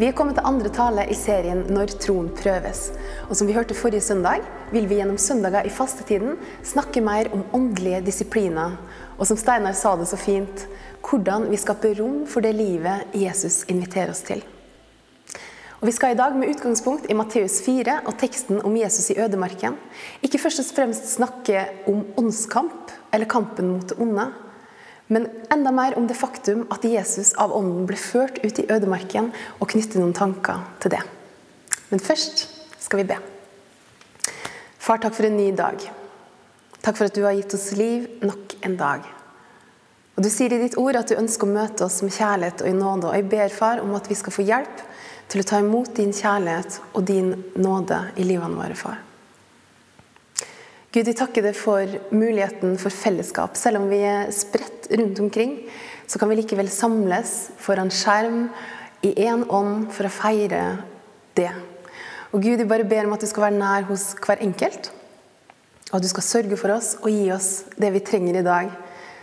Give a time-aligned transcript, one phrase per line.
[0.00, 2.86] Vi er kommet til andre tale i serien 'Når troen prøves'.
[3.28, 4.40] Og som vi hørte forrige søndag,
[4.72, 8.78] vil vi gjennom søndager i fastetiden snakke mer om åndelige disipliner.
[9.18, 10.66] Og som Steinar sa det så fint,
[11.04, 14.42] hvordan vi skaper rom for det livet Jesus inviterer oss til.
[15.80, 19.20] Og Vi skal i dag med utgangspunkt i Matteus 4 og teksten om Jesus i
[19.20, 19.76] ødemarken
[20.22, 24.32] ikke først og fremst snakke om åndskamp eller kampen mot det onde,
[25.10, 29.32] men enda mer om det faktum at Jesus av ånden ble ført ut i ødemarken,
[29.58, 31.02] og knytte noen tanker til det.
[31.90, 32.46] Men først
[32.78, 33.18] skal vi be.
[34.78, 35.82] Far, takk for en ny dag.
[36.80, 39.02] Takk for at du har gitt oss liv nok en dag.
[40.14, 42.70] Og Du sier i ditt ord at du ønsker å møte oss med kjærlighet og
[42.70, 43.10] i nåde.
[43.10, 44.82] Og jeg ber, far, om at vi skal få hjelp
[45.30, 48.98] til å ta imot din kjærlighet og din nåde i livene våre, far.
[50.90, 53.54] Gud, vi takker deg for muligheten for fellesskap.
[53.54, 55.52] Selv om vi er spredt rundt omkring,
[56.10, 58.48] så kan vi likevel samles foran skjerm
[59.06, 60.64] i én ånd for å feire
[61.38, 61.52] det.
[62.34, 64.90] Og Gud, vi bare ber om at du skal være nær hos hver enkelt.
[65.92, 68.74] Og at du skal sørge for oss og gi oss det vi trenger i dag,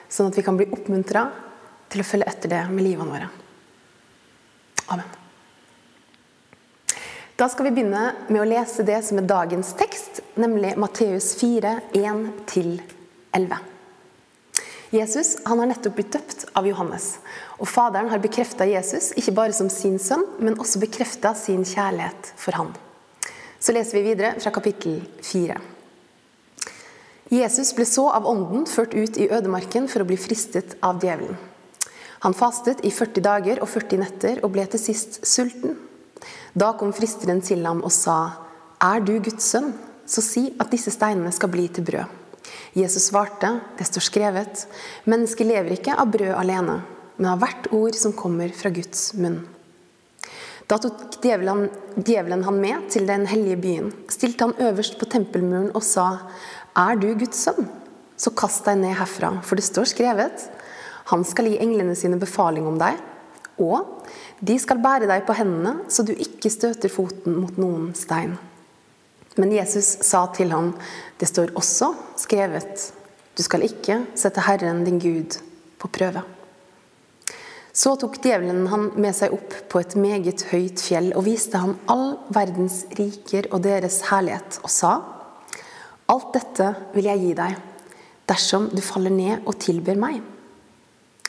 [0.07, 1.27] sånn at vi kan bli oppmuntra
[1.91, 3.31] til å følge etter det med livene våre.
[4.87, 5.16] Amen.
[7.37, 11.73] Da skal vi begynne med å lese det som er dagens tekst, nemlig Matteus 4,
[11.93, 13.51] 1-11.
[14.89, 17.19] Jesus han har nettopp blitt døpt av Johannes.
[17.61, 22.33] og Faderen har bekrefta Jesus ikke bare som sin sønn, men også bekrefta sin kjærlighet
[22.41, 22.71] for han.
[23.61, 25.59] Så leser vi videre fra kapittel 4.
[27.37, 31.37] Jesus ble så av ånden ført ut i ødemarken for å bli fristet av djevelen.
[32.25, 35.77] Han fastet i 40 dager og 40 netter og ble til sist sulten.
[36.57, 38.17] Da kom fristeren til ham og sa,
[38.81, 39.73] Er du Guds sønn,
[40.09, 42.15] så si at disse steinene skal bli til brød.
[42.77, 44.63] Jesus svarte, det står skrevet,
[45.05, 46.79] mennesket lever ikke av brød alene,
[47.17, 49.41] men av hvert ord som kommer fra Guds munn.
[50.67, 55.69] Da tok djevelen, djevelen han med til den hellige byen, stilte han øverst på tempelmuren
[55.75, 56.07] og sa,
[56.73, 57.69] Er du Guds sønn,
[58.17, 60.47] så kast deg ned herfra, for det står skrevet,
[61.11, 62.97] han skal gi englene sine befaling om deg,
[63.57, 64.07] og
[64.39, 68.37] de skal bære deg på hendene, så du ikke støter foten mot noen stein.
[69.37, 70.71] Men Jesus sa til ham,
[71.17, 72.89] det står også skrevet,
[73.37, 75.37] du skal ikke sette Herren din Gud
[75.77, 76.23] på prøve.
[77.77, 81.75] Så tok djevelen han med seg opp på et meget høyt fjell og viste ham
[81.93, 84.95] all verdens riker og deres herlighet, og sa,
[86.09, 87.59] alt dette vil jeg gi deg,
[88.27, 90.23] dersom du faller ned og tilber meg.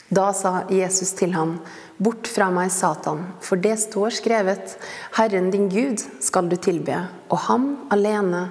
[0.09, 1.59] Da sa Jesus til ham,
[2.01, 4.73] Bort fra meg, Satan, for det står skrevet,
[5.17, 6.95] Herren din Gud skal du tilbe,
[7.29, 8.47] og ham alene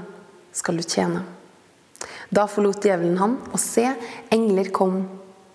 [0.54, 1.24] skal du tjene.
[2.30, 3.86] Da forlot djevelen han, og se,
[4.30, 5.00] engler kom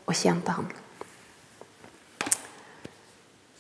[0.03, 0.72] og tjente han.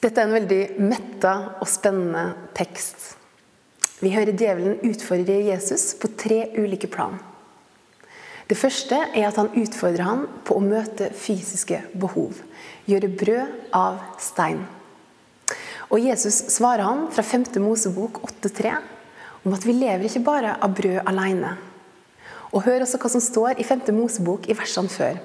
[0.03, 3.13] Dette er en veldig metta og spennende tekst.
[4.01, 7.15] Vi hører djevelen utfordre Jesus på tre ulike plan.
[8.53, 12.37] Det første er at han utfordrer ham på å møte fysiske behov.
[12.85, 14.59] Gjøre brød av stein.
[15.89, 17.47] Og Jesus svarer ham fra 5.
[17.63, 18.75] Mosebok 8,3
[19.41, 21.55] om at vi lever ikke bare av brød alene.
[22.53, 23.87] Og hør også hva som står i 5.
[23.97, 25.17] Mosebok i versene før.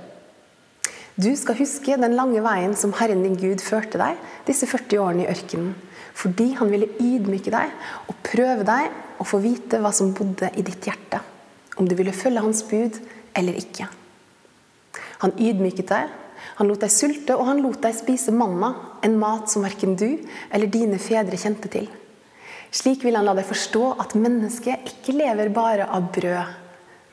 [1.20, 4.16] Du skal huske den lange veien som Herren din Gud førte deg
[4.48, 5.74] disse 40 årene i ørkenen,
[6.16, 7.76] fordi han ville ydmyke deg
[8.08, 8.88] og prøve deg
[9.18, 11.20] og få vite hva som bodde i ditt hjerte
[11.78, 12.98] om du ville følge hans bud
[13.36, 13.88] eller ikke.
[15.24, 16.10] Han ydmyket deg,
[16.58, 18.72] han lot deg sulte, og han lot deg spise manna,
[19.02, 20.08] en mat som verken du
[20.50, 21.88] eller dine fedre kjente til.
[22.74, 26.56] Slik vil han la deg forstå at mennesket ikke lever bare av brød.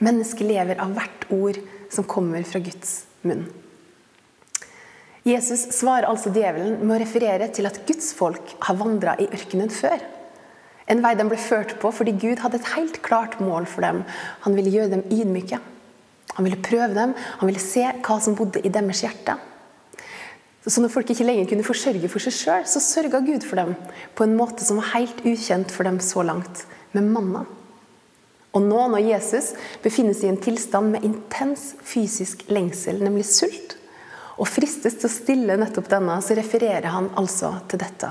[0.04, 1.62] Mennesket lever av hvert ord
[1.94, 3.46] som kommer fra Guds munn.
[5.26, 9.72] Jesus svarer altså djevelen med å referere til at Guds folk har vandra i ørkenen
[9.74, 10.04] før.
[10.86, 14.04] En vei de ble ført på fordi Gud hadde et helt klart mål for dem.
[14.46, 15.58] Han ville gjøre dem ydmyke.
[16.36, 19.38] Han ville prøve dem, han ville se hva som bodde i deres hjerte.
[20.66, 23.76] Så når folk ikke lenger kunne forsørge for seg sjøl, så sørga Gud for dem
[24.18, 26.66] på en måte som var helt ukjent for dem så langt,
[26.96, 27.44] med manna.
[28.56, 29.52] Og nå når Jesus
[29.84, 33.76] befinner seg i en tilstand med intens fysisk lengsel, nemlig sult,
[34.40, 38.10] og fristes til å stille nettopp denne, så refererer han altså til dette.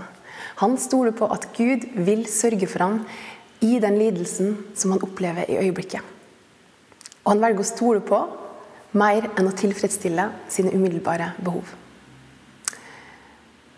[0.62, 3.00] Han stoler på at Gud vil sørge for ham
[3.64, 6.13] i den lidelsen som han opplever i øyeblikket.
[7.24, 8.20] Og han velger å stole på
[9.00, 11.72] mer enn å tilfredsstille sine umiddelbare behov.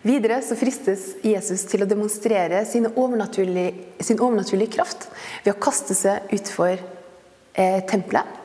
[0.07, 5.09] Videre så fristes Jesus til å demonstrere sin overnaturlige, sin overnaturlige kraft
[5.43, 8.37] ved å kaste seg utfor eh, tempelet.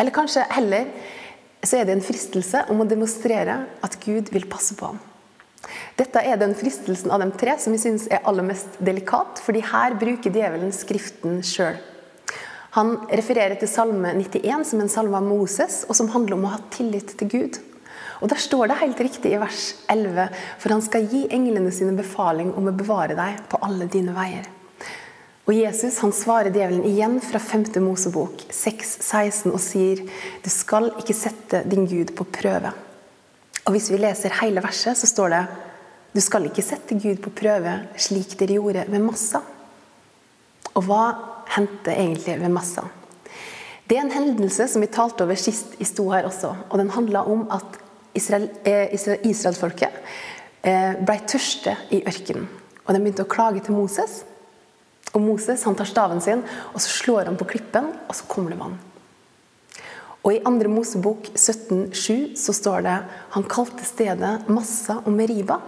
[0.00, 0.88] Eller kanskje heller
[1.62, 4.98] så er det en fristelse om å demonstrere at Gud vil passe på ham.
[5.94, 9.62] Dette er den fristelsen av de tre som vi syns er aller mest delikat, fordi
[9.68, 11.78] her bruker djevelen Skriften sjøl.
[12.72, 16.54] Han refererer til Salme 91, som en salme av Moses, og som handler om å
[16.54, 17.58] ha tillit til Gud.
[18.22, 20.30] Og Der står det helt riktig i vers 11,
[20.62, 24.46] for han skal gi englene sine befaling om å bevare deg på alle dine veier.
[25.42, 27.66] Og Jesus han svarer djevelen igjen fra 5.
[27.82, 30.04] Mosebok 6, 16 og sier
[30.40, 32.70] du skal ikke sette din Gud på prøve.
[33.66, 35.42] Og Hvis vi leser hele verset, så står det
[36.12, 39.42] du skal ikke sette Gud på prøve slik dere gjorde med Massa.
[40.76, 41.04] Og hva
[41.56, 42.84] hendte egentlig ved Massa?
[43.88, 46.54] Det er en hendelse som vi talte over sist i sto her også.
[46.70, 47.78] og Den handla om at
[48.14, 49.90] Israel, eh, Israelsfolket
[50.62, 52.48] eh, ble tørste i ørkenen.
[52.86, 54.22] Og de begynte å klage til Moses.
[55.12, 58.54] Og Moses han tar staven sin og så slår han på klippen, og så kommer
[58.54, 58.78] det vann.
[60.22, 60.70] Og I 2.
[60.70, 62.98] Mosebok 17,7 så står det
[63.34, 65.58] han kalte stedet Massa og Meriba.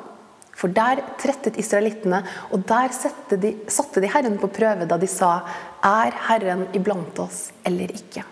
[0.55, 2.21] For der trettet israelittene,
[2.55, 5.41] og der satte de, satte de Herren på prøve da de sa
[5.85, 8.23] Er Herren iblant oss eller ikke?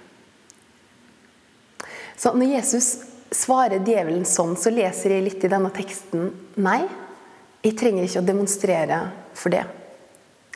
[2.17, 2.93] Så når Jesus
[3.35, 6.29] svarer djevelen sånn, så leser jeg litt i denne teksten
[6.63, 6.85] Nei,
[7.63, 8.99] jeg trenger ikke å demonstrere
[9.39, 9.65] for det.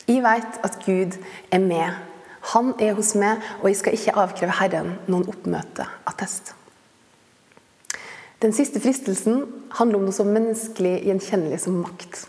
[0.07, 1.17] Jeg vet at Gud
[1.51, 1.97] er med.
[2.53, 6.53] Han er hos meg, og jeg skal ikke avkreve Herren noen oppmøteattest.
[8.43, 9.45] Den siste fristelsen
[9.79, 12.27] handler om noe så menneskelig gjenkjennelig som makt.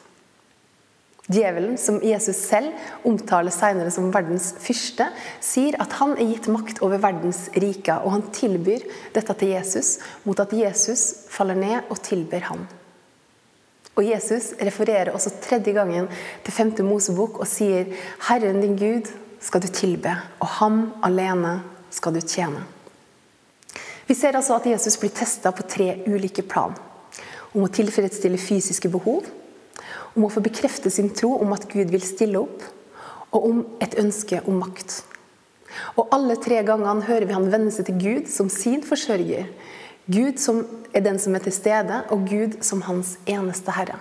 [1.28, 2.72] Djevelen, som Jesus selv
[3.04, 5.10] omtaler senere som verdens fyrste,
[5.44, 9.98] sier at han er gitt makt over verdens riker, og han tilbyr dette til Jesus
[10.24, 12.64] mot at Jesus faller ned og tilber ham.
[13.98, 16.08] Og Jesus refererer også tredje gangen
[16.46, 16.72] til 5.
[16.86, 17.92] Mosebok og sier
[18.30, 19.12] Herren din Gud
[19.44, 21.58] skal du tilbe, og ham alene
[21.92, 22.64] skal du tjene.
[24.08, 26.72] Vi ser altså at Jesus blir testa på tre ulike plan.
[27.52, 29.26] Om å tilfredsstille fysiske behov,
[30.16, 32.64] om å få bekrefte sin tro om at Gud vil stille opp,
[33.36, 35.02] og om et ønske om makt.
[36.00, 39.50] Og Alle tre gangene hører vi han vende seg til Gud som sin forsørger,
[40.08, 40.62] Gud som
[40.96, 44.00] er den som er til stede, og Gud som hans eneste herre.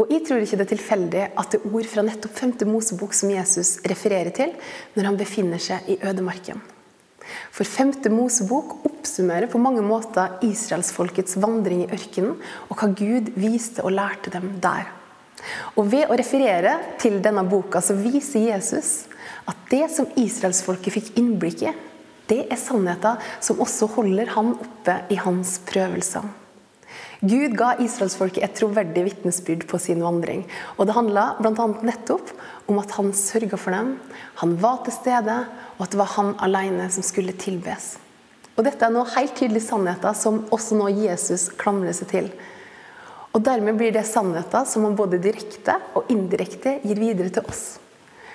[0.00, 2.54] Og Jeg tror ikke det er tilfeldig at det er ord fra nettopp 5.
[2.64, 4.54] Mosebok som Jesus refererer til
[4.96, 6.64] når han befinner seg i ødemarken.
[7.54, 8.08] For 5.
[8.12, 12.36] Mosebok oppsummerer på mange måter israelsfolkets vandring i ørkenen,
[12.68, 14.90] og hva Gud viste og lærte dem der.
[15.76, 18.92] Og Ved å referere til denne boka så viser Jesus
[19.48, 21.72] at det som israelsfolket fikk innblikk i,
[22.30, 26.41] det er sannheter som også holder han oppe i hans prøvelser.
[27.22, 30.40] Gud ga israelsfolket et troverdig vitnesbyrd på sin vandring.
[30.74, 31.66] Og Det handla bl.a.
[31.86, 32.32] nettopp
[32.66, 33.92] om at han sørga for dem,
[34.40, 35.36] han var til stede,
[35.76, 37.92] og at det var han alene som skulle tilbes.
[38.56, 42.32] Og Dette er nå helt tydelige sannheter som også nå Jesus klamrer seg til.
[43.32, 47.64] Og Dermed blir det sannheter som han både direkte og indirekte gir videre til oss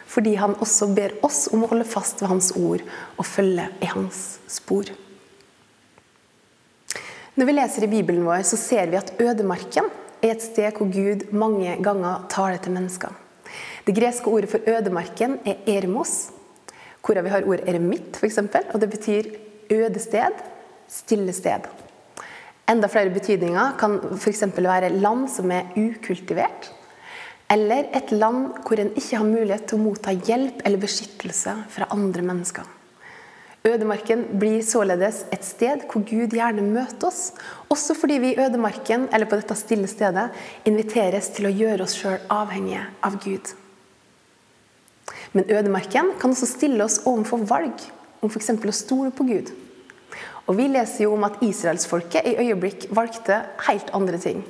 [0.07, 2.79] fordi han også ber oss om å holde fast ved hans ord
[3.19, 4.87] og følge i hans spor.
[7.37, 9.85] Når vi leser i Bibelen vår, så ser vi at ødemarken
[10.25, 13.11] er et sted hvor Gud mange ganger taler til mennesker.
[13.85, 16.31] Det greske ordet for ødemarken er ermos,
[17.05, 18.39] hvorav vi har ordet eremitt, f.eks.,
[18.73, 19.29] og det betyr
[19.69, 20.41] øde sted,
[20.89, 21.69] stille sted.
[22.67, 24.43] Enda flere betydninger kan f.eks.
[24.57, 26.71] være land som er ukultivert,
[27.53, 31.87] eller et land hvor en ikke har mulighet til å motta hjelp eller beskyttelse fra
[31.93, 32.76] andre mennesker.
[33.67, 37.33] Ødemarken blir således et sted hvor Gud gjerne møter oss,
[37.67, 40.29] også fordi vi i ødemarken, eller på dette stille stedet,
[40.65, 43.51] inviteres til å gjøre oss sjøl avhengige av Gud.
[45.33, 47.83] Men ødemarken kan også stille oss overfor valg
[48.21, 48.53] om f.eks.
[48.55, 49.51] å stole på Gud.
[50.47, 54.45] Og Vi leser jo om at israelsfolket i øyeblikk valgte helt andre ting.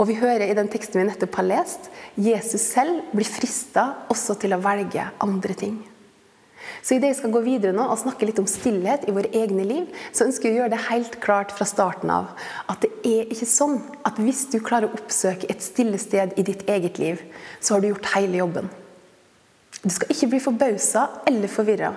[0.00, 4.38] Og vi hører i den teksten vi nettopp har lest, Jesus selv blir frista også
[4.40, 5.76] til å velge andre ting.
[6.82, 9.64] Så Idet jeg skal gå videre nå og snakke litt om stillhet i våre egne
[9.66, 12.30] liv, så ønsker jeg å gjøre det helt klart fra starten av
[12.70, 16.46] at det er ikke sånn at hvis du klarer å oppsøke et stille sted i
[16.46, 17.20] ditt eget liv,
[17.60, 18.70] så har du gjort hele jobben.
[19.84, 21.90] Du skal ikke bli forbausa eller forvirra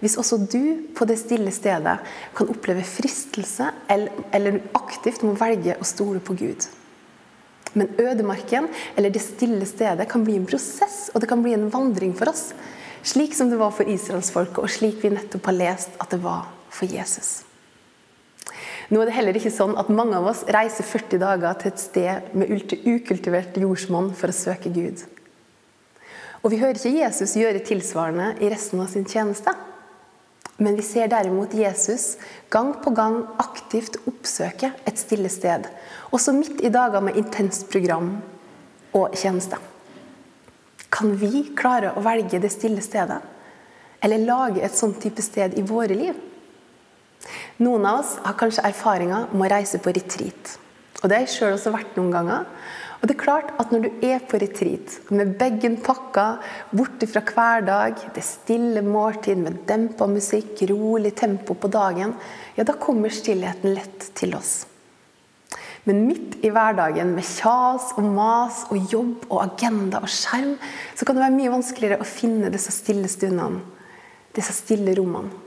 [0.00, 1.98] hvis også du på det stille stedet
[2.36, 6.64] kan oppleve fristelse eller du aktivt må velge å stole på Gud.
[7.74, 11.66] Men ødemarken, eller det stille stedet, kan bli en prosess, og det kan bli en
[11.72, 12.52] vandring for oss.
[13.04, 16.46] Slik som det var for israelsfolket, og slik vi nettopp har lest at det var
[16.72, 17.42] for Jesus.
[18.88, 21.82] Nå er det heller ikke sånn at mange av oss reiser 40 dager til et
[21.82, 22.52] sted med
[22.84, 25.04] ukultivert jordsmonn for å søke Gud.
[26.44, 29.52] Og vi hører ikke Jesus gjøre tilsvarende i resten av sin tjeneste.
[30.60, 32.14] Men vi ser derimot Jesus
[32.52, 35.66] gang på gang aktivt oppsøke et stille sted,
[36.14, 38.12] også midt i dager med intenst program
[38.94, 39.58] og tjeneste.
[40.94, 43.18] Kan vi klare å velge det stille stedet?
[44.04, 46.18] Eller lage et sånt type sted i våre liv?
[47.64, 50.58] Noen av oss har kanskje erfaringer med å reise på retreat.
[51.00, 52.44] Og det har jeg sjøl også vært noen ganger.
[53.00, 56.38] Og det er klart at Når du er på retreat med bagen pakka,
[56.72, 62.14] borte fra hverdag, det stille måltid med dempa musikk, rolig tempo på dagen,
[62.56, 64.64] ja, da kommer stillheten lett til oss.
[65.84, 70.54] Men midt i hverdagen med kjas og mas og jobb og agenda og skjerm,
[70.96, 73.60] så kan det være mye vanskeligere å finne disse stille stundene,
[74.36, 75.42] disse stille rommene.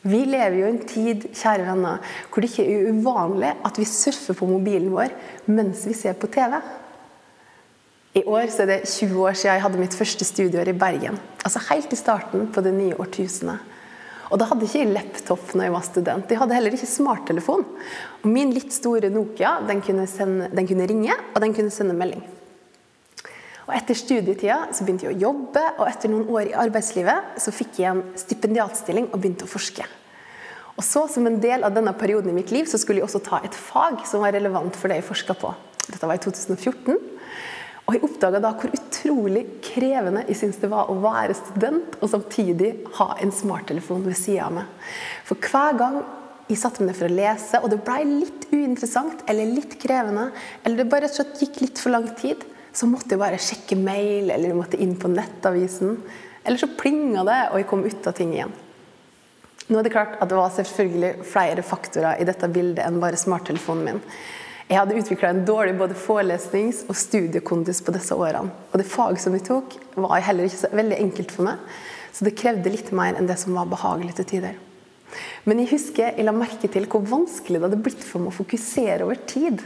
[0.00, 3.88] Vi lever jo i en tid kjære venner, hvor det ikke er uvanlig at vi
[3.88, 5.12] surfer på mobilen vår
[5.50, 6.56] mens vi ser på TV.
[8.16, 11.18] I år er det 20 år siden jeg hadde mitt første studieår i Bergen.
[11.44, 13.60] Altså Helt i starten på det nye årtusenet.
[14.30, 16.30] Og Da hadde ikke jeg laptop når jeg var student.
[16.30, 17.64] Jeg hadde heller ikke smarttelefon.
[18.22, 21.96] Og Min litt store Nokia den kunne, sende, den kunne ringe, og den kunne sende
[21.98, 22.22] melding.
[23.66, 27.52] Og Etter studietida så begynte jeg å jobbe, og etter noen år i arbeidslivet så
[27.54, 29.86] fikk jeg en stipendiatstilling og begynte å forske.
[30.76, 33.22] Og så Som en del av denne perioden i mitt liv så skulle jeg også
[33.26, 35.52] ta et fag som var relevant for det jeg forska på.
[35.90, 37.09] Dette var i 2014.
[37.90, 42.12] Og jeg oppdaga da hvor utrolig krevende jeg syntes det var å være student og
[42.12, 42.68] samtidig
[43.00, 44.68] ha en smarttelefon ved sida av meg.
[45.26, 45.96] For hver gang
[46.46, 50.28] jeg satte meg ned for å lese, og det ble litt uinteressant eller litt krevende,
[50.62, 54.52] eller det bare gikk litt for lang tid, så måtte jeg bare sjekke mail eller
[54.52, 55.98] jeg måtte inn på nettavisen.
[56.46, 58.54] Eller så plinga det, og jeg kom ut av ting igjen.
[59.66, 63.18] Nå er Det klart at det var selvfølgelig flere faktorer i dette bildet enn bare
[63.18, 64.00] smarttelefonen min.
[64.70, 68.52] Jeg hadde utvikla en dårlig både forelesnings- og studiekondis på disse årene.
[68.70, 71.64] Og det faget som vi tok, var heller ikke så veldig enkelt for meg.
[72.14, 74.54] Så det krevde litt mer enn det som var behagelig til tider.
[75.42, 78.36] Men jeg husker jeg la merke til hvor vanskelig det hadde blitt for meg å
[78.36, 79.58] fokusere over tid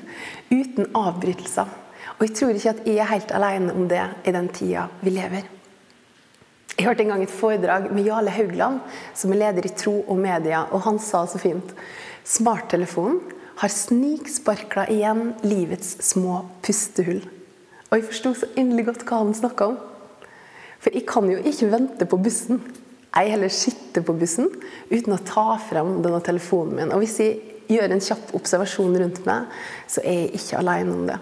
[0.49, 1.69] uten avbrytelser.
[2.17, 5.13] Og jeg tror ikke at jeg er helt alene om det i den tida vi
[5.13, 5.45] lever.
[6.79, 8.81] Jeg hørte en gang et foredrag med Jarle Haugland,
[9.13, 11.77] som er leder i Tro og Media, og han sa så fint
[12.25, 13.21] Smarttelefonen
[13.61, 17.23] har sniksparkla igjen livets små pustehull.
[17.91, 19.77] Og jeg forsto så inderlig godt hva han snakka om.
[20.83, 22.61] For jeg kan jo ikke vente på bussen.
[23.15, 24.51] Jeg heller sitter på bussen
[24.91, 26.95] uten å ta frem denne telefonen min.
[26.95, 27.39] Og hvis jeg
[27.71, 29.47] gjør en kjapp observasjon rundt meg,
[29.89, 31.21] så er jeg ikke alene om det.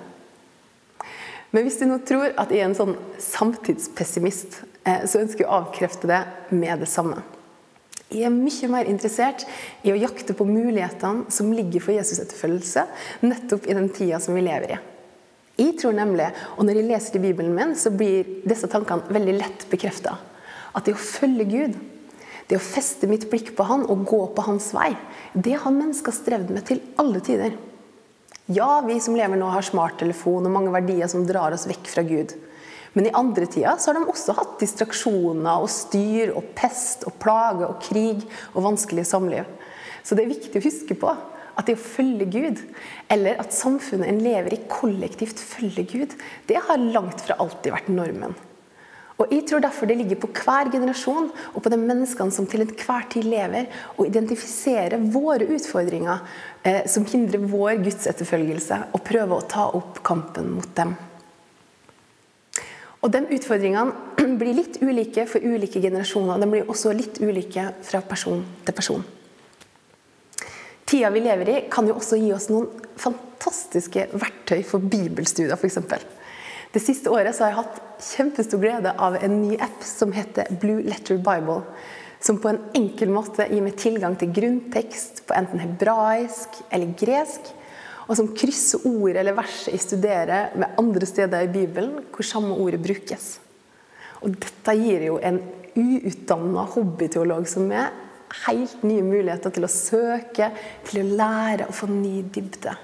[1.53, 5.51] Men hvis du nå tror at jeg er en sånn samtidspessimist, eh, så ønsker jeg
[5.51, 7.21] å avkrefte det med det samme.
[8.13, 9.47] Jeg er mye mer interessert
[9.83, 12.85] i å jakte på mulighetene som ligger for Jesus-etterfølgelse
[13.25, 14.81] nettopp i den tida som vi lever i.
[15.63, 19.35] Jeg tror nemlig, og når jeg leser i Bibelen min, så blir disse tankene veldig
[19.39, 20.17] lett bekrefta.
[20.73, 21.77] At det å følge Gud,
[22.49, 24.91] det å feste mitt blikk på Han og gå på Hans vei,
[25.33, 27.57] det har mennesker strevd med til alle tider.
[28.53, 32.05] Ja, vi som lever nå, har smarttelefon og mange verdier som drar oss vekk fra
[32.05, 32.35] Gud.
[32.93, 37.17] Men i andre tider så har de også hatt distraksjoner og styr og pest og
[37.23, 39.49] plage og krig og vanskelig samliv.
[40.03, 41.13] Så det er viktig å huske på
[41.53, 42.61] at det å følge Gud,
[43.13, 46.17] eller at samfunnet en lever i kollektivt følger Gud,
[46.49, 48.35] det har langt fra alltid vært normen.
[49.21, 52.65] Og jeg tror derfor det ligger på hver generasjon og på de menneskene som til
[52.65, 53.69] enhver tid lever,
[54.01, 56.25] å identifisere våre utfordringer
[56.65, 60.97] eh, som hindrer vår gudsetterfølgelse, og prøve å ta opp kampen mot dem.
[63.03, 66.39] Og de Utfordringene blir litt ulike for ulike generasjoner.
[66.39, 69.05] De blir også litt ulike fra person til person.
[70.87, 72.69] Tida vi lever i, kan jo også gi oss noen
[73.01, 75.79] fantastiske verktøy for bibelstudier, f.eks.
[76.73, 80.85] Det siste året har jeg hatt kjempestor glede av en ny app som heter Blue
[80.85, 81.63] Letter Bible.
[82.23, 87.51] Som på en enkel måte gir meg tilgang til grunntekst på enten hebraisk eller gresk.
[88.09, 92.57] Og som krysser ordet eller verset jeg studerer med andre steder i Bibelen hvor samme
[92.59, 93.37] ordet brukes.
[94.23, 95.41] Og dette gir jo en
[95.73, 97.93] uutdanna hobbyteolog som meg
[98.47, 100.51] helt nye muligheter til å søke,
[100.89, 102.75] til å lære og få ny dybde.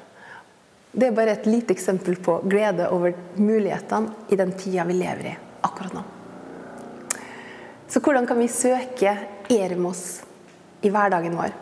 [0.93, 5.31] Det er bare et lite eksempel på glede over mulighetene i den tida vi lever
[5.31, 5.35] i
[5.67, 6.05] akkurat nå.
[7.89, 9.15] Så hvordan kan vi søke
[9.49, 10.21] Eremos
[10.85, 11.55] i hverdagen vår?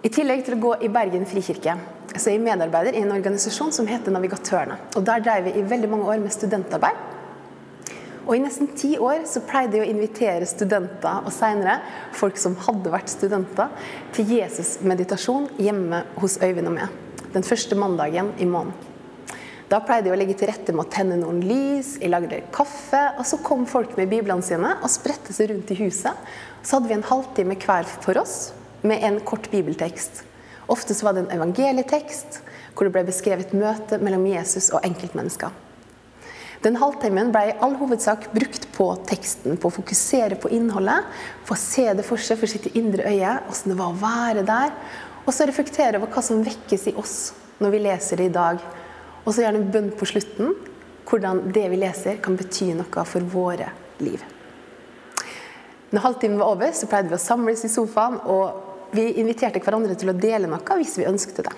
[0.00, 1.74] I tillegg til å gå i Bergen frikirke,
[2.20, 4.76] så er jeg medarbeider i en organisasjon som heter Navigatørene.
[4.94, 7.08] Og Der drev vi i veldig mange år med studentarbeid.
[8.26, 11.80] Og I nesten ti år så pleide jeg å invitere studenter, og senere
[12.14, 13.72] folk som hadde vært studenter,
[14.14, 17.00] til Jesus-meditasjon hjemme hos Øyvind og meg
[17.34, 18.86] den første mandagen i måneden.
[19.70, 23.02] Da pleide jeg å legge til rette med å tenne noen lys, jeg lagde kaffe,
[23.14, 26.16] og så kom folk med biblene sine og spredte seg rundt i huset.
[26.62, 30.24] så hadde vi en halvtime hver for oss med en kort bibeltekst.
[30.70, 32.40] Ofte var det en evangelietekst
[32.74, 35.50] hvor det ble beskrevet møte mellom Jesus og enkeltmennesker.
[36.60, 41.06] Den halvtimen ble i all hovedsak brukt på teksten, på å fokusere på innholdet,
[41.48, 44.74] få se det for seg for sitt indre øye, åssen det var å være der,
[45.24, 47.16] og så reflektere over hva som vekkes i oss
[47.60, 48.60] når vi leser det i dag.
[49.24, 50.52] Og så gjerne bønn på slutten,
[51.08, 53.72] hvordan det vi leser, kan bety noe for våre
[54.04, 54.20] liv.
[55.90, 59.96] Når halvtimen var over, så pleide vi å samles i sofaen, og vi inviterte hverandre
[59.98, 61.54] til å dele noe hvis vi ønsket det.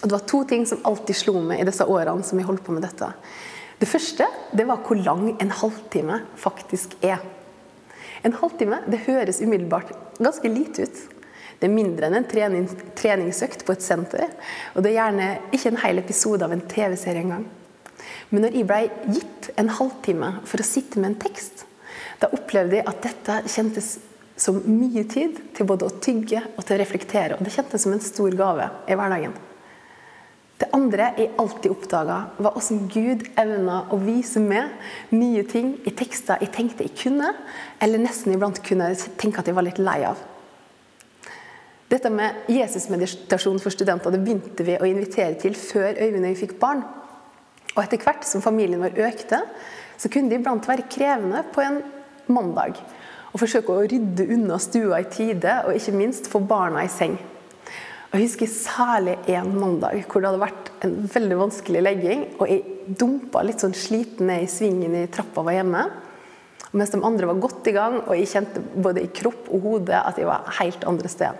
[0.00, 2.64] Og Det var to ting som alltid slo meg i disse årene som vi holdt
[2.64, 3.10] på med dette.
[3.80, 7.20] Det første det var hvor lang en halvtime faktisk er.
[8.24, 11.00] En halvtime det høres umiddelbart ganske lite ut.
[11.60, 12.66] Det er mindre enn en trening,
[12.96, 14.28] treningsøkt på et senter.
[14.74, 17.44] Og det er gjerne ikke en hel episode av en TV-serie engang.
[18.30, 18.80] Men når jeg ble
[19.16, 21.66] gitt en halvtime for å sitte med en tekst,
[22.20, 23.90] da opplevde jeg at dette kjentes
[24.40, 27.36] som mye tid til både å tygge og til å reflektere.
[27.36, 29.36] Og det kjentes som en stor gave i hverdagen.
[30.60, 34.74] Det andre jeg alltid oppdaga, var hvordan Gud evna å vise meg
[35.12, 37.30] nye ting i tekster jeg tenkte jeg kunne,
[37.80, 40.20] eller nesten iblant kunne tenke at jeg var litt lei av.
[41.90, 46.40] Dette med Jesusmeditasjon for studenter det begynte vi å invitere til før Øyvind og jeg
[46.44, 46.84] fikk barn.
[47.72, 49.40] Og etter hvert som familien vår økte,
[50.00, 51.80] så kunne det iblant være krevende på en
[52.30, 52.78] mandag
[53.30, 57.18] å forsøke å rydde unna stua i tide, og ikke minst få barna i seng.
[58.10, 62.24] Og Jeg husker særlig en mandag hvor det hadde vært en veldig vanskelig legging.
[62.40, 65.84] Og jeg dumpa litt sånn sliten ned i svingen i trappa var hjemme.
[66.74, 69.94] Mens de andre var godt i gang, og jeg kjente både i kropp og hode
[69.94, 71.38] at jeg var helt andre sted.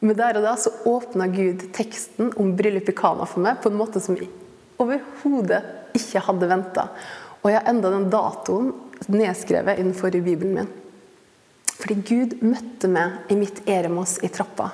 [0.00, 3.68] Men der og da så åpna Gud teksten om bryllup i Kana for meg på
[3.68, 4.30] en måte som jeg
[4.80, 5.60] overhodet
[5.98, 6.88] ikke hadde venta.
[7.42, 8.72] Og jeg har enda den datoen
[9.06, 10.68] nedskrevet innenfor Bibelen min.
[11.78, 14.72] Fordi Gud møtte meg i mitt eremos i trappa.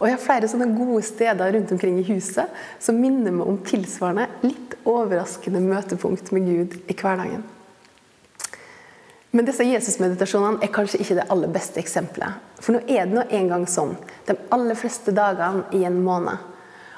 [0.00, 2.50] Og jeg har flere sånne gode steder rundt omkring i huset
[2.82, 7.44] som minner meg om tilsvarende litt overraskende møtepunkt med Gud i hverdagen.
[9.34, 12.42] Men disse Jesusmeditasjonene er kanskje ikke det aller beste eksempelet.
[12.60, 13.96] For nå er det nå engang sånn
[14.28, 16.50] de aller fleste dagene i en måned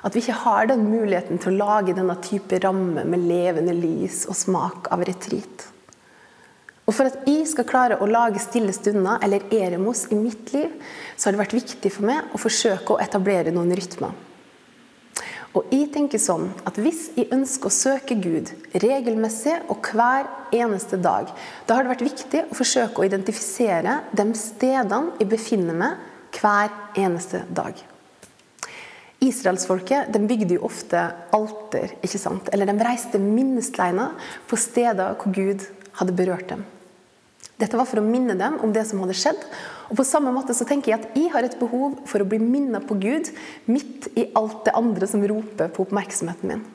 [0.07, 4.23] at vi ikke har den muligheten til å lage denne type ramme med levende lys
[4.31, 5.65] og smak av retreat.
[6.87, 10.71] Og For at jeg skal klare å lage stille stunder, eller eremos, i mitt liv,
[11.17, 14.15] så har det vært viktig for meg å forsøke å etablere noen rytmer.
[15.57, 20.99] Og jeg tenker sånn at Hvis jeg ønsker å søke Gud regelmessig og hver eneste
[21.01, 21.31] dag,
[21.67, 26.71] da har det vært viktig å forsøke å identifisere de stedene jeg befinner meg hver
[27.01, 27.81] eneste dag.
[29.25, 31.01] Israelsfolket de bygde jo ofte
[31.35, 32.53] alter, ikke sant?
[32.53, 34.13] eller de reiste minnesteiner
[34.47, 35.65] på steder hvor Gud
[35.97, 36.67] hadde berørt dem.
[37.57, 39.41] Dette var for å minne dem om det som hadde skjedd.
[39.89, 42.41] Og på samme måte så tenker jeg at jeg har et behov for å bli
[42.43, 43.31] minnet på Gud
[43.71, 46.67] midt i alt det andre som roper på oppmerksomheten min.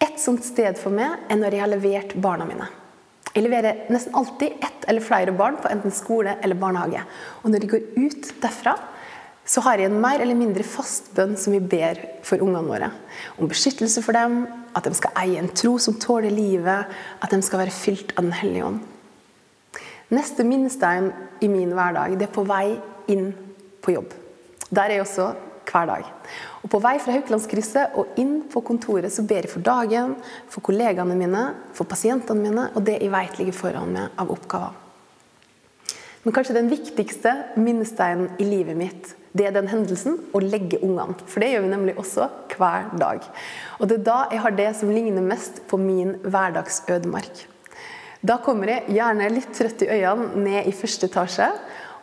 [0.00, 2.68] Et sånt sted for meg er når jeg har levert barna mine.
[3.30, 7.02] Jeg leverer nesten alltid ett eller flere barn på enten skole eller barnehage.
[7.42, 8.74] Og når de går ut derfra,
[9.46, 12.90] så har jeg en mer eller mindre fast bønn som vi ber for ungene våre.
[13.38, 14.44] Om beskyttelse for dem,
[14.78, 18.26] at de skal eie en tro som tåler livet, at de skal være fylt av
[18.26, 18.82] Den hellige ånd.
[20.10, 22.74] Neste minnestein i min hverdag det er på vei
[23.12, 23.30] inn
[23.80, 24.10] på jobb.
[24.70, 25.28] Der er jeg også
[25.70, 26.06] hver dag.
[26.64, 30.16] Og På vei fra Haukelandskrysset og inn på kontoret så ber jeg for dagen,
[30.50, 31.44] for kollegaene mine,
[31.74, 34.76] for pasientene mine og det jeg vet ligger foran meg av oppgaver.
[36.20, 41.14] Men kanskje den viktigste minnesteinen i livet mitt det er den hendelsen å legge ungene.
[41.30, 43.22] For det gjør vi nemlig også hver dag.
[43.78, 47.44] Og det er da jeg har det som ligner mest på min hverdagsødemark.
[48.20, 51.48] Da kommer jeg gjerne litt trøtt i øynene ned i første etasje.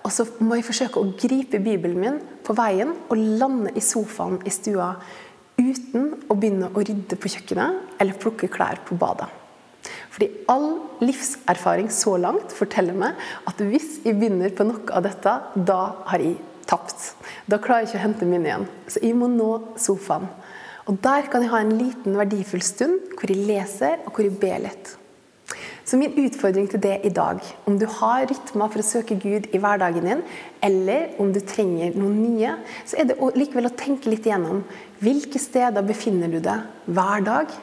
[0.01, 4.39] Og så må jeg forsøke å gripe Bibelen min på veien og lande i sofaen
[4.47, 4.93] i stua
[5.58, 9.27] uten å begynne å rydde på kjøkkenet eller plukke klær på badet.
[10.13, 10.67] Fordi all
[11.03, 13.17] livserfaring så langt forteller meg
[13.49, 17.12] at hvis jeg begynner på noe av dette, da har jeg tapt.
[17.45, 18.65] Da klarer jeg ikke å hente min igjen.
[18.89, 20.25] Så jeg må nå sofaen.
[20.88, 24.39] Og der kan jeg ha en liten verdifull stund hvor jeg leser og hvor jeg
[24.41, 24.96] ber litt.
[25.88, 29.45] Så min utfordring til det i dag, om du har rytmer for å søke Gud
[29.56, 30.23] i hverdagen din,
[30.63, 34.65] eller om du trenger noen nye, så er det likevel å tenke litt igjennom
[35.00, 37.56] hvilke steder befinner du deg hver dag,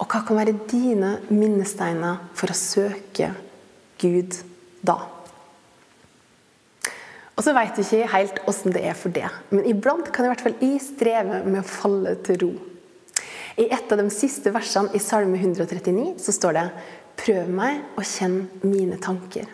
[0.00, 3.34] og hva kan være dine minnesteiner for å søke
[4.00, 4.40] Gud
[4.80, 4.96] da?
[7.36, 10.32] Og så veit du ikke helt åssen det er for det, men iblant kan i
[10.32, 12.54] hvert fall jeg streve med å falle til ro.
[13.60, 16.70] I et av de siste versene i Salme 139 så står det
[17.16, 19.48] Prøv meg og kjenn mine tanker.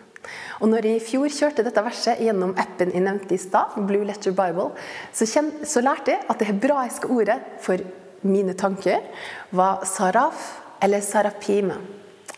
[0.61, 4.05] Og når jeg i fjor kjørte dette verset gjennom appen jeg nevnte i stad, Blue
[4.07, 4.71] Letter Bible,
[5.11, 7.83] så, kjen, så lærte jeg at det hebraiske ordet for
[8.23, 9.03] mine tanker
[9.51, 10.45] var saraf
[10.83, 11.75] eller sarapime,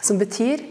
[0.02, 0.62] som betyr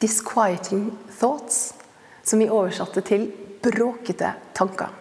[0.00, 0.90] 'disquieting
[1.20, 1.74] thoughts',
[2.22, 4.92] som vi oversatte til 'bråkete tanker'.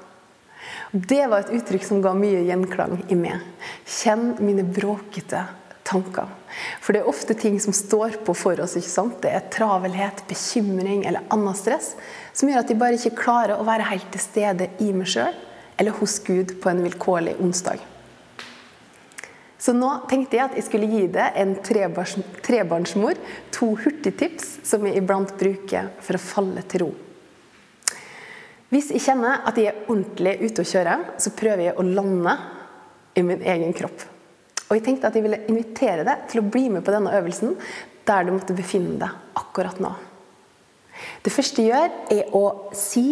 [0.92, 3.42] Det var et uttrykk som ga mye gjenklang i meg.
[3.86, 5.65] Kjenn mine bråkete tanker.
[5.86, 8.76] For det er ofte ting som står på for oss.
[8.78, 9.20] ikke sant?
[9.22, 11.94] Det er travelhet, bekymring eller annen stress
[12.34, 15.36] som gjør at de bare ikke klarer å være helt til stede i meg sjøl
[15.78, 17.84] eller hos Gud på en vilkårlig onsdag.
[19.66, 23.18] Så nå tenkte jeg at jeg skulle gi deg en trebarnsmor
[23.56, 26.90] to hurtigtips som jeg iblant bruker for å falle til ro.
[28.70, 32.36] Hvis jeg kjenner at jeg er ordentlig ute å kjøre, så prøver jeg å lande
[33.16, 34.15] i min egen kropp.
[34.66, 37.54] Og jeg tenkte at jeg ville invitere deg til å bli med på denne øvelsen
[38.06, 39.92] der du måtte befinne deg akkurat nå.
[41.26, 42.44] Det første jeg gjør, er å
[42.78, 43.06] si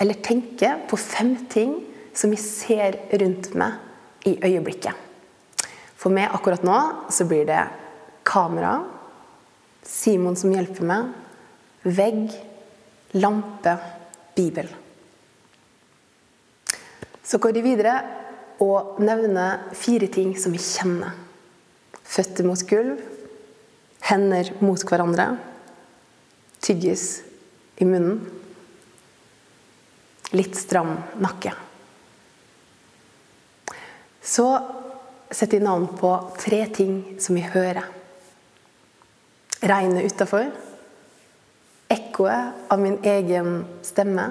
[0.00, 1.76] eller tenke på fem ting
[2.16, 4.94] som jeg ser rundt meg i øyeblikket.
[5.98, 6.78] For meg akkurat nå
[7.12, 7.62] så blir det
[8.26, 8.78] kamera,
[9.84, 11.12] Simon som hjelper meg,
[11.84, 12.32] vegg,
[13.20, 13.76] lampe,
[14.36, 14.68] bibel.
[17.24, 17.94] Så går de videre
[18.62, 21.14] og nevner fire ting som vi kjenner.
[22.04, 23.00] Føtter mot gulv,
[24.04, 25.32] hender mot hverandre,
[26.62, 27.22] tyggis
[27.80, 28.20] i munnen,
[30.34, 31.54] litt stram nakke.
[34.24, 34.46] Så
[35.34, 37.84] setter jeg navn på tre ting som vi hører.
[39.64, 40.48] Regnet utafor.
[41.92, 44.30] Ekkoet av min egen stemme.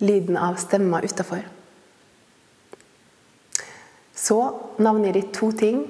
[0.00, 1.44] Lyden av stemma utafor.
[4.16, 4.38] Så
[4.76, 5.84] navngir de to ting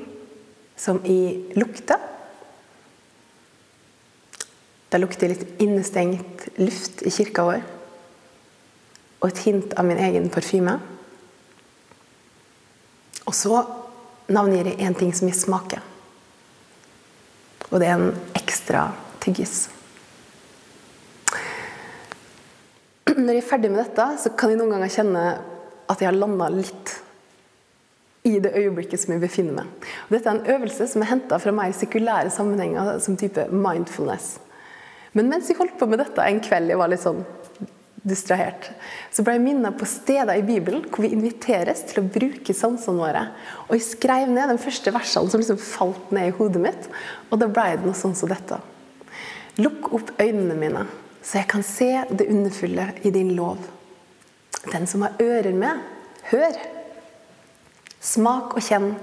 [0.77, 1.99] som i lukter.
[4.91, 7.61] Det lukter litt innestengt luft i kirka vår.
[9.21, 10.79] Og et hint av min egen parfyme.
[13.27, 13.61] Og så
[14.31, 15.83] navngir jeg én ting som jeg smaker.
[17.71, 18.89] Og det er en ekstra
[19.23, 19.69] tyggis.
[23.21, 25.25] Når jeg er ferdig med dette, så kan jeg noen ganger kjenne
[25.91, 26.93] at jeg har landa litt
[28.29, 29.89] i det øyeblikket som jeg befinner meg.
[30.07, 34.39] Og dette er en øvelse som er henta fra mer sekulære sammenhenger, som type mindfulness.
[35.17, 37.25] Men mens jeg holdt på med dette en kveld, jeg var litt sånn
[38.07, 38.71] distrahert,
[39.13, 43.03] så ble jeg minnet på steder i Bibelen hvor vi inviteres til å bruke sansene
[43.03, 43.27] våre.
[43.67, 46.89] Og jeg skrev ned de første versene som liksom falt ned i hodet mitt,
[47.29, 48.61] og da ble det noe sånn som dette.
[49.61, 50.87] Lukk opp øynene mine,
[51.23, 53.59] så jeg kan se det underfulle i din lov.
[54.73, 55.81] Den som har ører med,
[56.31, 56.57] hør.
[58.01, 58.95] Smak og kjenn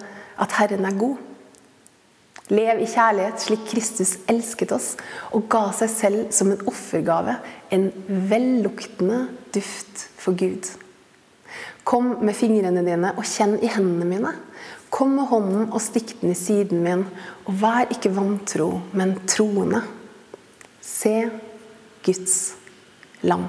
[0.42, 1.18] at Herren er god.
[2.48, 4.94] Lev i kjærlighet slik Kristus elsket oss
[5.36, 7.36] og ga seg selv som en offergave,
[7.76, 10.70] en velluktende duft for Gud.
[11.88, 14.32] Kom med fingrene dine og kjenn i hendene mine.
[14.92, 17.04] Kom med hånden og stikk den i siden min,
[17.48, 19.82] og vær ikke vantro, men troende.
[20.84, 21.28] Se
[22.08, 22.56] Guds
[23.28, 23.46] lam.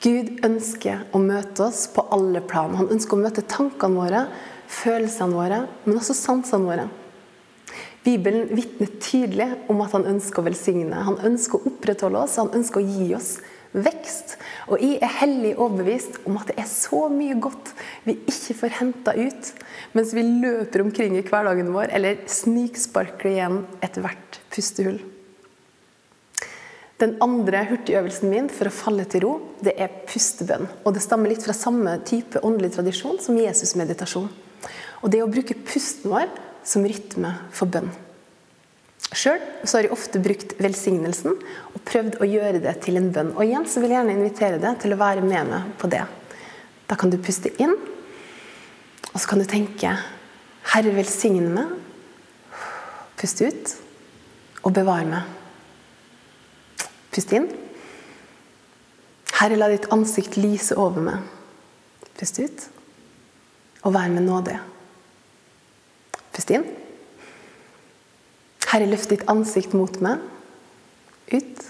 [0.00, 2.72] Gud ønsker å møte oss på alle plan.
[2.78, 4.24] Han ønsker å møte tankene våre
[4.70, 6.88] følelsene våre, men også sansene våre.
[8.06, 11.02] Bibelen vitner tydelig om at han ønsker å velsigne.
[11.04, 13.34] Han ønsker å opprettholde oss, han ønsker å gi oss
[13.76, 14.38] vekst.
[14.72, 17.74] Og jeg er hellig overbevist om at det er så mye godt
[18.06, 19.52] vi ikke får henta ut
[19.92, 24.98] mens vi løper omkring i hverdagen vår eller sniksparkler igjen ethvert pustehull.
[27.00, 29.32] Den andre hurtigøvelsen min for å falle til ro,
[29.64, 30.66] det er pustebønn.
[30.84, 34.28] Og det stammer litt fra samme type åndelig tradisjon som Jesus-meditasjon.
[35.00, 36.28] Og det å bruke pusten vår
[36.66, 37.88] som rytme for bønn.
[39.10, 43.32] Sjøl har jeg ofte brukt velsignelsen og prøvd å gjøre det til en bønn.
[43.32, 46.04] Og igjen så vil jeg gjerne invitere deg til å være med meg på det.
[46.86, 47.74] Da kan du puste inn,
[49.10, 49.96] og så kan du tenke
[50.70, 51.76] Herre, velsigne meg.
[53.18, 53.76] Pust ut,
[54.62, 55.39] og bevare meg.
[57.10, 57.48] Pust inn.
[59.40, 61.24] Herre, la ditt ansikt lyse over meg.
[62.18, 62.66] Pust ut,
[63.82, 64.58] og vær med nådig.
[66.34, 66.66] Pust inn.
[68.70, 70.20] Herre, løft ditt ansikt mot meg.
[71.32, 71.64] Ut.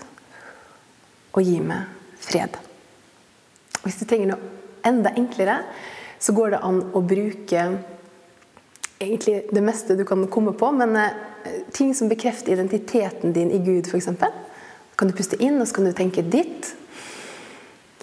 [1.36, 1.86] Og gi meg
[2.20, 2.58] fred.
[3.84, 4.50] Hvis du trenger noe
[4.84, 5.60] enda enklere,
[6.20, 7.64] så går det an å bruke
[9.00, 13.60] egentlig det meste du kan komme på, men eh, ting som bekrefter identiteten din i
[13.64, 14.10] Gud, f.eks.
[15.00, 16.74] kan du puste inn, og så kan du tenke ditt,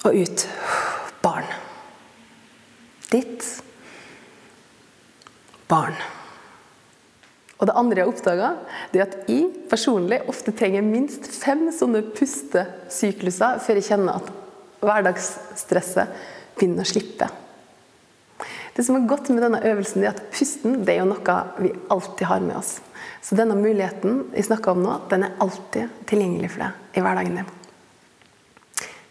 [0.01, 0.45] og ut.
[1.21, 1.45] Barn.
[3.11, 3.45] Ditt.
[5.69, 5.97] Barn.
[7.57, 8.51] Og det andre jeg oppdaga,
[8.93, 14.31] er at jeg personlig ofte trenger minst fem sånne pustesykluser før jeg kjenner at
[14.85, 16.17] hverdagsstresset
[16.57, 17.29] begynner å slippe.
[18.77, 21.73] Det som er godt med denne øvelsen, er at pusten det er jo noe vi
[21.93, 22.77] alltid har med oss.
[23.27, 27.41] Så denne muligheten vi snakker om nå, den er alltid tilgjengelig for deg i hverdagen
[27.41, 27.49] din.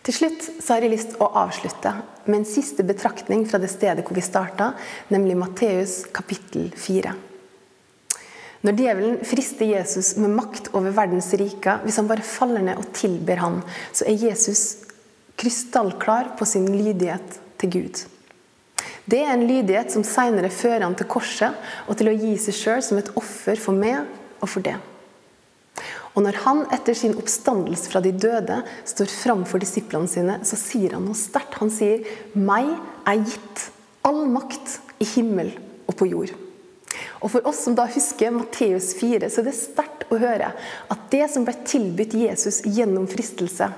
[0.07, 1.93] Til slutt så har jeg lyst å avslutte
[2.25, 4.71] med en siste betraktning fra det stedet hvor vi starta,
[5.13, 7.13] nemlig Matteus kapittel 4.
[8.65, 12.89] Når djevelen frister Jesus med makt over verdens riker, hvis han bare faller ned og
[12.97, 13.61] tilber han,
[13.93, 14.65] så er Jesus
[15.37, 18.07] krystallklar på sin lydighet til Gud.
[19.07, 21.55] Det er en lydighet som senere fører han til korset
[21.87, 24.03] og til å gi seg sjøl som et offer for meg
[24.41, 24.75] og for det.
[26.17, 30.97] Og når han etter sin oppstandelse fra de døde står framfor disiplene sine, så sier
[30.97, 31.59] han noe sterkt.
[31.61, 32.03] Han sier,
[32.35, 32.73] 'Meg
[33.07, 33.69] er gitt
[34.03, 35.53] all makt i himmel
[35.87, 36.35] og på jord'.
[37.21, 40.53] Og For oss som da husker Matteus 4, så er det sterkt å høre
[40.91, 43.69] at det som ble tilbudt Jesus gjennom fristelse,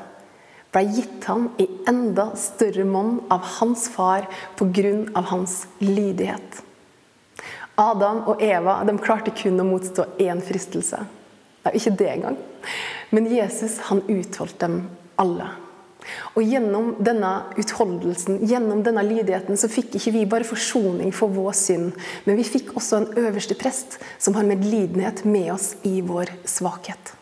[0.72, 4.28] ble gitt ham i enda større monn av hans far
[4.59, 5.22] pga.
[5.31, 6.62] hans lydighet.
[7.78, 11.04] Adam og Eva de klarte kun å motstå én fristelse.
[11.64, 12.37] Nei, ikke det engang.
[13.14, 14.81] Men Jesus han utholdt dem
[15.16, 15.48] alle.
[16.35, 21.52] Og Gjennom denne utholdelsen, gjennom denne lydigheten, så fikk ikke vi bare forsoning for vår
[21.59, 21.92] synd,
[22.24, 27.17] men vi fikk også en øverste prest som har medlidenhet med oss i vår svakhet.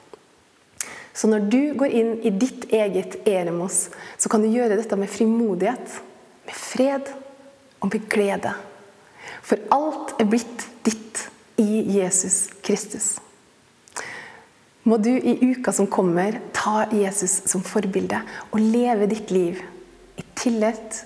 [1.17, 3.87] Så når du går inn i ditt eget eremos,
[4.21, 6.01] så kan du gjøre dette med frimodighet,
[6.45, 7.09] med fred
[7.81, 8.53] og med glede.
[9.41, 11.25] For alt er blitt ditt
[11.57, 13.15] i Jesus Kristus.
[14.87, 18.21] Må du i uka som kommer, ta Jesus som forbilde
[18.53, 19.59] og leve ditt liv
[20.21, 21.03] i tillit,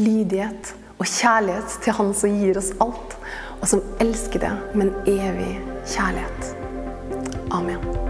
[0.00, 3.16] lydighet og kjærlighet til Han som gir oss alt,
[3.60, 5.52] og som elsker det med en evig
[5.84, 6.54] kjærlighet.
[7.54, 8.09] Amen.